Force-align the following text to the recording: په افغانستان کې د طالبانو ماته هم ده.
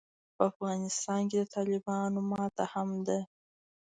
په 0.35 0.41
افغانستان 0.51 1.21
کې 1.29 1.37
د 1.39 1.43
طالبانو 1.55 2.19
ماته 2.31 2.65
هم 2.73 2.89
ده. 3.07 3.19